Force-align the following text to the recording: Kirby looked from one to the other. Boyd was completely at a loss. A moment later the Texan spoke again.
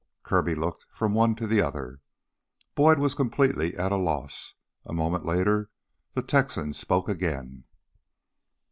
Kirby 0.23 0.55
looked 0.55 0.87
from 0.95 1.13
one 1.13 1.35
to 1.35 1.45
the 1.45 1.61
other. 1.61 2.01
Boyd 2.73 2.97
was 2.97 3.13
completely 3.13 3.75
at 3.75 3.91
a 3.91 3.97
loss. 3.97 4.55
A 4.87 4.93
moment 4.93 5.27
later 5.27 5.69
the 6.15 6.23
Texan 6.23 6.73
spoke 6.73 7.07
again. 7.07 7.65